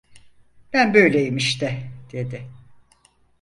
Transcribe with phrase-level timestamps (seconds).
[0.73, 1.91] Ben böyleyim işte!
[2.11, 2.47] dedi.